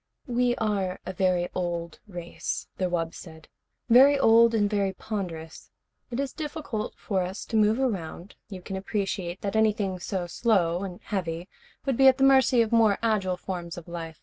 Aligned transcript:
"We 0.25 0.55
are 0.55 0.99
a 1.05 1.13
very 1.13 1.47
old 1.53 1.99
race," 2.07 2.65
the 2.79 2.89
wub 2.89 3.13
said. 3.13 3.49
"Very 3.87 4.17
old 4.17 4.55
and 4.55 4.67
very 4.67 4.93
ponderous. 4.93 5.69
It 6.09 6.19
is 6.19 6.33
difficult 6.33 6.95
for 6.97 7.21
us 7.21 7.45
to 7.45 7.55
move 7.55 7.79
around. 7.79 8.33
You 8.49 8.63
can 8.63 8.77
appreciate 8.77 9.41
that 9.41 9.55
anything 9.55 9.99
so 9.99 10.25
slow 10.25 10.81
and 10.81 11.01
heavy 11.03 11.47
would 11.85 11.97
be 11.97 12.07
at 12.07 12.17
the 12.17 12.23
mercy 12.23 12.63
of 12.63 12.71
more 12.71 12.97
agile 13.03 13.37
forms 13.37 13.77
of 13.77 13.87
life. 13.87 14.19